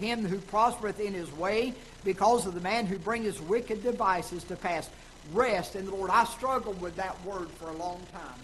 [0.00, 1.74] him who prospereth in his way,
[2.04, 4.88] because of the man who bringeth wicked devices to pass.
[5.32, 6.10] Rest in the Lord.
[6.10, 8.40] I struggled with that word for a long time.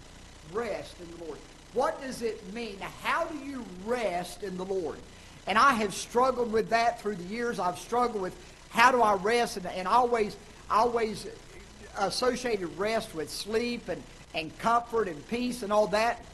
[0.53, 1.39] Rest in the Lord.
[1.73, 2.79] What does it mean?
[3.03, 4.99] How do you rest in the Lord?
[5.47, 7.59] And I have struggled with that through the years.
[7.59, 8.37] I've struggled with
[8.71, 10.37] how do I rest, and, and always,
[10.71, 11.27] always
[11.99, 14.03] associated rest with sleep and,
[14.35, 16.25] and comfort and peace and all that.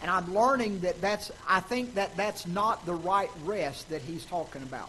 [0.00, 4.24] And I'm learning that that's, I think that that's not the right rest that he's
[4.24, 4.88] talking about.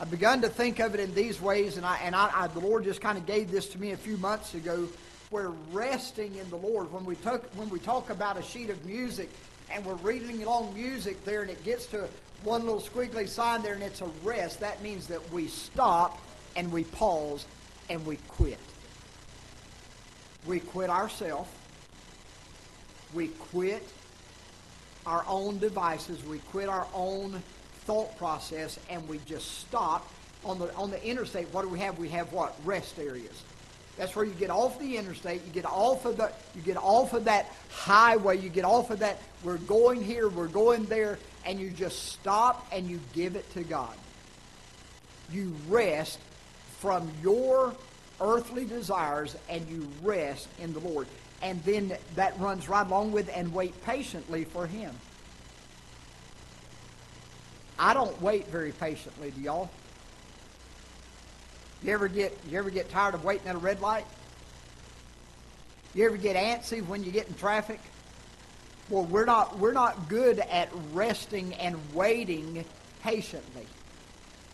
[0.00, 2.60] I've begun to think of it in these ways, and, I, and I, I, the
[2.60, 4.88] Lord just kind of gave this to me a few months ago,
[5.30, 8.86] where resting in the Lord, when we, took, when we talk about a sheet of
[8.86, 9.28] music
[9.70, 12.08] and we're reading along music there and it gets to
[12.44, 16.18] one little squiggly sign there and it's a rest, that means that we stop
[16.56, 17.44] and we pause
[17.90, 18.58] and we quit.
[20.46, 21.50] We quit ourselves
[23.14, 23.82] we quit
[25.06, 27.42] our own devices, we quit our own
[27.84, 30.08] thought process, and we just stop.
[30.44, 31.98] On the, on the interstate, what do we have?
[31.98, 32.54] We have what?
[32.64, 33.42] Rest areas.
[33.96, 37.12] That's where you get off the interstate, you get off of the you get off
[37.12, 41.58] of that highway, you get off of that we're going here, we're going there, and
[41.58, 43.94] you just stop and you give it to God.
[45.32, 46.20] You rest
[46.78, 47.74] from your
[48.20, 51.08] earthly desires and you rest in the Lord
[51.42, 54.94] and then that runs right along with and wait patiently for him.
[57.78, 59.70] I don't wait very patiently, do y'all?
[61.82, 64.04] You ever get you ever get tired of waiting at a red light?
[65.94, 67.80] You ever get antsy when you get in traffic?
[68.88, 72.64] Well, we're not we're not good at resting and waiting
[73.02, 73.66] patiently.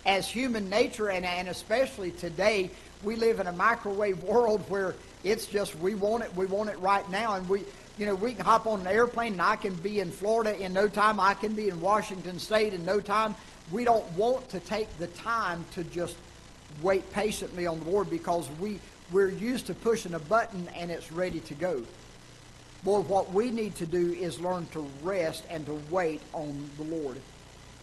[0.06, 2.70] As human nature and, and especially today,
[3.02, 6.78] we live in a microwave world where it's just we want it, we want it
[6.78, 7.64] right now, and we,
[7.97, 10.72] you know, we can hop on an airplane and I can be in Florida in
[10.72, 11.19] no time.
[11.19, 13.34] I can be in Washington State in no time.
[13.72, 16.16] We don't want to take the time to just
[16.82, 18.80] wait patiently on the Lord because we
[19.12, 21.82] we're used to pushing a button and it's ready to go.
[22.82, 26.84] Boy, what we need to do is learn to rest and to wait on the
[26.84, 27.19] Lord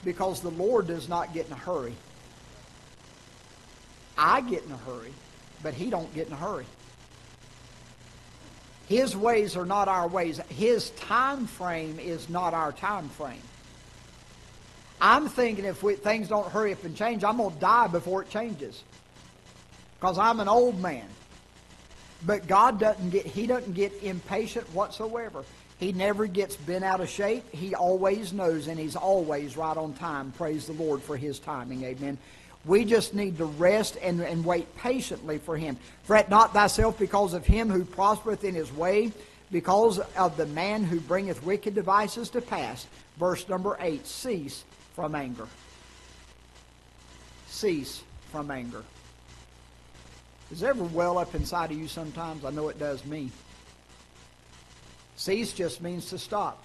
[0.03, 1.95] because the Lord does not get in a hurry.
[4.23, 5.11] I get in a hurry,
[5.63, 6.67] but he don't get in a hurry.
[8.87, 10.39] His ways are not our ways.
[10.49, 13.41] His time frame is not our time frame.
[15.01, 18.21] I'm thinking if we, things don't hurry up and change, I'm going to die before
[18.21, 18.83] it changes.
[19.99, 21.07] Because I'm an old man.
[22.23, 25.43] But God doesn't get, He doesn't get impatient whatsoever.
[25.79, 27.51] He never gets bent out of shape.
[27.51, 30.31] He always knows, and He's always right on time.
[30.33, 31.83] Praise the Lord for His timing.
[31.83, 32.19] Amen.
[32.65, 35.77] We just need to rest and, and wait patiently for him.
[36.03, 39.11] Fret not thyself because of him who prospereth in his way,
[39.51, 42.85] because of the man who bringeth wicked devices to pass.
[43.17, 44.63] Verse number 8 Cease
[44.93, 45.47] from anger.
[47.47, 48.83] Cease from anger.
[50.49, 52.45] Does it ever well up inside of you sometimes?
[52.45, 53.31] I know it does me.
[55.15, 56.63] Cease just means to stop.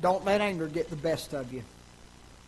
[0.00, 1.62] Don't let anger get the best of you.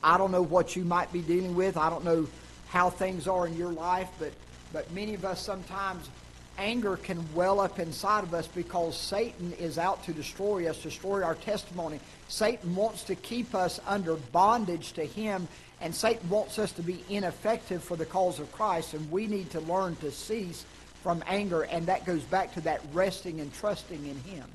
[0.05, 1.79] I don't know what you might be dealing with.
[1.79, 2.29] I don't know
[2.69, 4.33] how things are in your life, but,
[4.71, 6.11] but many of us sometimes
[6.59, 11.23] anger can well up inside of us because Satan is out to destroy us, destroy
[11.23, 12.01] our testimony.
[12.29, 15.49] Satan wants to keep us under bondage to him,
[15.81, 19.51] and Satan wants us to be ineffective for the cause of Christ, and we need
[19.51, 20.67] to learn to cease
[21.03, 24.47] from anger, and that goes back to that resting and trusting in him.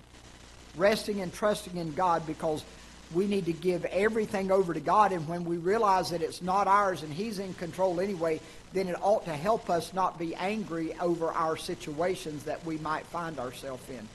[0.77, 2.63] Resting and trusting in God because
[3.13, 5.11] we need to give everything over to God.
[5.11, 8.39] And when we realize that it's not ours and He's in control anyway,
[8.73, 13.05] then it ought to help us not be angry over our situations that we might
[13.07, 14.07] find ourselves in.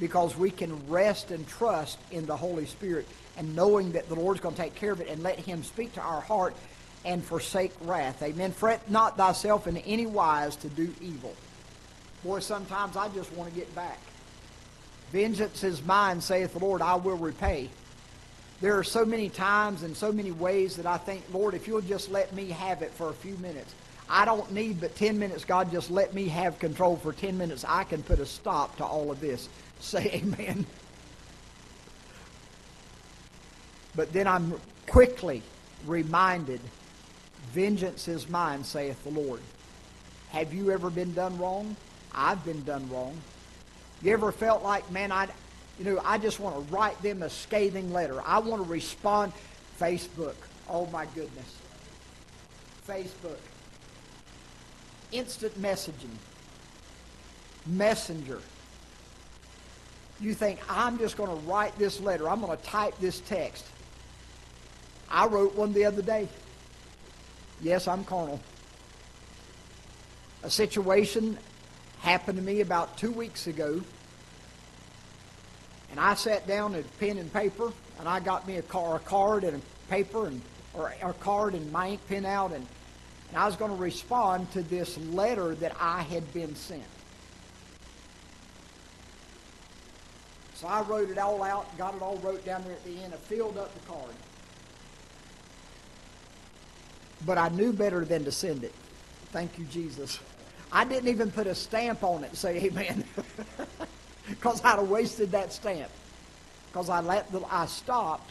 [0.00, 4.40] Because we can rest and trust in the Holy Spirit and knowing that the Lord's
[4.40, 6.54] going to take care of it and let Him speak to our heart
[7.04, 8.22] and forsake wrath.
[8.22, 8.52] Amen.
[8.52, 11.34] Fret not thyself in any wise to do evil.
[12.24, 14.00] Boy, sometimes I just want to get back.
[15.12, 17.70] Vengeance is mine, saith the Lord, I will repay
[18.60, 21.80] there are so many times and so many ways that I think, Lord, if you'll
[21.80, 23.74] just let me have it for a few minutes.
[24.10, 25.44] I don't need but 10 minutes.
[25.44, 27.64] God, just let me have control for 10 minutes.
[27.66, 29.48] I can put a stop to all of this.
[29.80, 30.66] Say amen.
[33.94, 34.54] But then I'm
[34.88, 35.42] quickly
[35.86, 36.60] reminded,
[37.52, 39.40] vengeance is mine, saith the Lord.
[40.30, 41.76] Have you ever been done wrong?
[42.12, 43.16] I've been done wrong.
[44.02, 45.28] You ever felt like, man, I,
[45.78, 48.20] you know, I just want to write them a scathing letter.
[48.24, 49.32] I want to respond.
[49.78, 50.34] Facebook.
[50.68, 51.54] Oh, my goodness.
[52.86, 53.38] Facebook.
[55.12, 56.16] Instant messaging.
[57.66, 58.40] Messenger.
[60.20, 62.28] You think, I'm just going to write this letter.
[62.28, 63.64] I'm going to type this text.
[65.08, 66.28] I wrote one the other day.
[67.60, 68.40] Yes, I'm carnal.
[70.42, 71.38] A situation
[72.00, 73.80] happened to me about two weeks ago.
[75.90, 79.00] And I sat down at pen and paper, and I got me a, car, a
[79.00, 80.42] card and a paper, and
[80.78, 82.66] or a card and my ink pen out, and,
[83.28, 86.82] and I was going to respond to this letter that I had been sent.
[90.54, 93.12] So I wrote it all out, got it all wrote down there at the end,
[93.12, 94.14] and filled up the card.
[97.26, 98.74] But I knew better than to send it.
[99.32, 100.18] Thank you, Jesus.
[100.70, 103.04] I didn't even put a stamp on it say amen.
[104.38, 105.90] Because I'd have wasted that stamp.
[106.66, 108.30] Because I let the, I stopped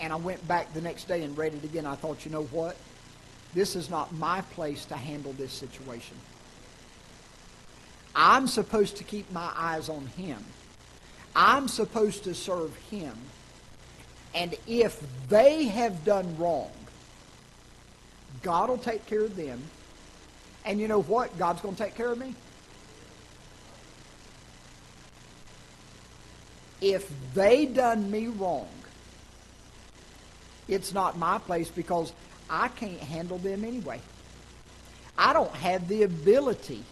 [0.00, 1.86] and I went back the next day and read it again.
[1.86, 2.76] I thought, you know what?
[3.54, 6.16] This is not my place to handle this situation.
[8.14, 10.42] I'm supposed to keep my eyes on Him.
[11.34, 13.14] I'm supposed to serve Him.
[14.34, 16.70] And if they have done wrong,
[18.42, 19.62] God will take care of them.
[20.64, 21.38] And you know what?
[21.38, 22.34] God's going to take care of me.
[26.80, 28.68] If they done me wrong,
[30.68, 32.12] it's not my place because
[32.50, 34.00] I can't handle them anyway.
[35.16, 36.82] I don't have the ability